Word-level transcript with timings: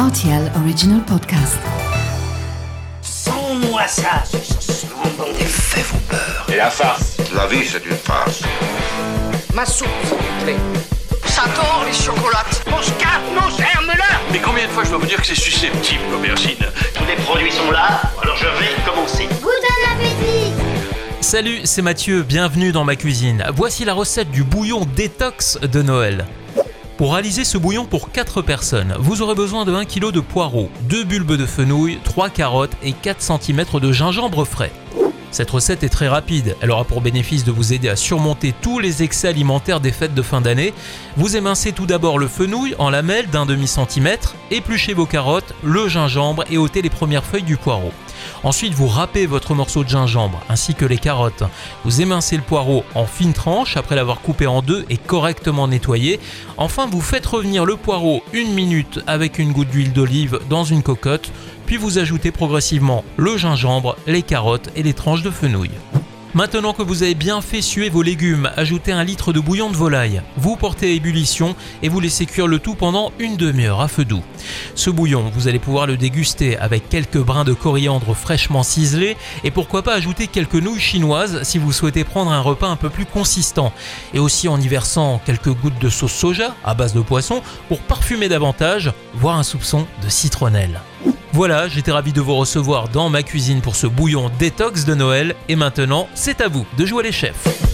RTL 0.00 0.50
Original 0.56 1.02
Podcast. 1.04 1.58
Sans-moi 3.02 3.86
ça, 3.86 4.24
ce 4.24 4.86
monde 4.86 5.36
des 5.38 5.44
faits 5.44 5.84
peur. 6.08 6.46
Et 6.48 6.56
la 6.56 6.70
farce 6.70 7.18
La 7.34 7.46
vie, 7.46 7.66
c'est 7.66 7.84
une 7.84 7.96
farce. 7.96 8.40
Ma 9.52 9.66
soupe, 9.66 9.88
s'il 10.04 10.16
vous 10.16 10.44
plaît. 10.44 10.56
J'adore 11.26 11.84
les 11.86 11.92
chocolates. 11.92 12.64
Mon 12.70 12.80
scarpe, 12.80 13.24
nos 13.34 13.50
germes-là. 13.50 14.20
Mais 14.32 14.38
combien 14.38 14.64
de 14.66 14.70
fois 14.70 14.84
je 14.84 14.88
dois 14.88 15.00
vous 15.00 15.06
dire 15.06 15.20
que 15.20 15.26
c'est 15.26 15.34
susceptible, 15.34 16.00
l'aubergine 16.10 16.56
Tous 16.94 17.04
les 17.04 17.16
produits 17.16 17.52
sont 17.52 17.70
là, 17.70 18.00
alors 18.22 18.38
je 18.38 18.46
vais 18.46 18.90
commencer. 18.90 19.28
Salut, 21.20 21.60
c'est 21.64 21.82
Mathieu, 21.82 22.22
bienvenue 22.22 22.72
dans 22.72 22.84
ma 22.84 22.96
cuisine. 22.96 23.44
Voici 23.54 23.84
la 23.84 23.92
recette 23.92 24.30
du 24.30 24.44
bouillon 24.44 24.86
détox 24.96 25.58
de 25.60 25.82
Noël. 25.82 26.24
Pour 27.00 27.14
réaliser 27.14 27.44
ce 27.44 27.56
bouillon 27.56 27.86
pour 27.86 28.12
4 28.12 28.42
personnes, 28.42 28.94
vous 28.98 29.22
aurez 29.22 29.34
besoin 29.34 29.64
de 29.64 29.72
1 29.72 29.86
kg 29.86 30.12
de 30.12 30.20
poireaux, 30.20 30.68
2 30.82 31.04
bulbes 31.04 31.38
de 31.38 31.46
fenouil, 31.46 31.98
3 32.04 32.28
carottes 32.28 32.76
et 32.82 32.92
4 32.92 33.22
cm 33.22 33.64
de 33.80 33.90
gingembre 33.90 34.44
frais. 34.44 34.70
Cette 35.30 35.50
recette 35.50 35.82
est 35.82 35.88
très 35.88 36.08
rapide, 36.08 36.56
elle 36.60 36.70
aura 36.70 36.84
pour 36.84 37.00
bénéfice 37.00 37.42
de 37.42 37.52
vous 37.52 37.72
aider 37.72 37.88
à 37.88 37.96
surmonter 37.96 38.52
tous 38.60 38.80
les 38.80 39.02
excès 39.02 39.28
alimentaires 39.28 39.80
des 39.80 39.92
fêtes 39.92 40.12
de 40.12 40.20
fin 40.20 40.42
d'année. 40.42 40.74
Vous 41.16 41.38
émincez 41.38 41.72
tout 41.72 41.86
d'abord 41.86 42.18
le 42.18 42.28
fenouil 42.28 42.74
en 42.78 42.90
lamelles 42.90 43.30
d'un 43.30 43.46
demi-centimètre, 43.46 44.34
épluchez 44.50 44.92
vos 44.92 45.06
carottes, 45.06 45.54
le 45.62 45.88
gingembre 45.88 46.44
et 46.50 46.58
ôtez 46.58 46.82
les 46.82 46.90
premières 46.90 47.24
feuilles 47.24 47.44
du 47.44 47.56
poireau. 47.56 47.94
Ensuite, 48.42 48.74
vous 48.74 48.88
râpez 48.88 49.26
votre 49.26 49.54
morceau 49.54 49.84
de 49.84 49.88
gingembre 49.88 50.40
ainsi 50.48 50.74
que 50.74 50.84
les 50.84 50.98
carottes. 50.98 51.44
Vous 51.84 52.00
émincez 52.00 52.36
le 52.36 52.42
poireau 52.42 52.84
en 52.94 53.06
fines 53.06 53.32
tranches 53.32 53.76
après 53.76 53.96
l'avoir 53.96 54.20
coupé 54.20 54.46
en 54.46 54.62
deux 54.62 54.84
et 54.90 54.96
correctement 54.96 55.68
nettoyé. 55.68 56.20
Enfin, 56.56 56.86
vous 56.86 57.00
faites 57.00 57.26
revenir 57.26 57.64
le 57.64 57.76
poireau 57.76 58.22
une 58.32 58.52
minute 58.52 59.00
avec 59.06 59.38
une 59.38 59.52
goutte 59.52 59.70
d'huile 59.70 59.92
d'olive 59.92 60.40
dans 60.48 60.64
une 60.64 60.82
cocotte, 60.82 61.30
puis 61.66 61.76
vous 61.76 61.98
ajoutez 61.98 62.30
progressivement 62.30 63.04
le 63.16 63.36
gingembre, 63.36 63.96
les 64.06 64.22
carottes 64.22 64.70
et 64.76 64.82
les 64.82 64.94
tranches 64.94 65.22
de 65.22 65.30
fenouil. 65.30 65.70
Maintenant 66.32 66.72
que 66.72 66.82
vous 66.82 67.02
avez 67.02 67.16
bien 67.16 67.40
fait 67.40 67.60
suer 67.60 67.88
vos 67.88 68.02
légumes, 68.02 68.50
ajoutez 68.56 68.92
un 68.92 69.02
litre 69.02 69.32
de 69.32 69.40
bouillon 69.40 69.68
de 69.68 69.76
volaille. 69.76 70.22
Vous 70.36 70.54
portez 70.54 70.86
à 70.86 70.90
ébullition 70.90 71.56
et 71.82 71.88
vous 71.88 71.98
laissez 71.98 72.24
cuire 72.24 72.46
le 72.46 72.60
tout 72.60 72.76
pendant 72.76 73.10
une 73.18 73.36
demi-heure 73.36 73.80
à 73.80 73.88
feu 73.88 74.04
doux. 74.04 74.22
Ce 74.76 74.90
bouillon, 74.90 75.28
vous 75.34 75.48
allez 75.48 75.58
pouvoir 75.58 75.88
le 75.88 75.96
déguster 75.96 76.56
avec 76.56 76.88
quelques 76.88 77.18
brins 77.18 77.42
de 77.42 77.52
coriandre 77.52 78.14
fraîchement 78.14 78.62
ciselés 78.62 79.16
et 79.42 79.50
pourquoi 79.50 79.82
pas 79.82 79.94
ajouter 79.94 80.28
quelques 80.28 80.54
nouilles 80.54 80.78
chinoises 80.78 81.42
si 81.42 81.58
vous 81.58 81.72
souhaitez 81.72 82.04
prendre 82.04 82.30
un 82.30 82.40
repas 82.40 82.68
un 82.68 82.76
peu 82.76 82.90
plus 82.90 83.06
consistant. 83.06 83.72
Et 84.14 84.20
aussi 84.20 84.46
en 84.46 84.60
y 84.60 84.68
versant 84.68 85.20
quelques 85.26 85.52
gouttes 85.52 85.80
de 85.80 85.88
sauce 85.88 86.12
soja 86.12 86.54
à 86.62 86.74
base 86.74 86.94
de 86.94 87.00
poisson 87.00 87.42
pour 87.66 87.80
parfumer 87.80 88.28
davantage, 88.28 88.92
voire 89.14 89.36
un 89.36 89.42
soupçon 89.42 89.84
de 90.04 90.08
citronnelle. 90.08 90.80
Voilà, 91.32 91.68
j'étais 91.68 91.92
ravi 91.92 92.12
de 92.12 92.20
vous 92.20 92.34
recevoir 92.34 92.88
dans 92.88 93.08
ma 93.08 93.22
cuisine 93.22 93.60
pour 93.60 93.76
ce 93.76 93.86
bouillon 93.86 94.30
détox 94.38 94.84
de 94.84 94.94
Noël 94.94 95.36
et 95.48 95.54
maintenant, 95.54 96.08
c'est 96.14 96.40
à 96.40 96.48
vous 96.48 96.66
de 96.76 96.84
jouer 96.84 97.04
les 97.04 97.12
chefs. 97.12 97.69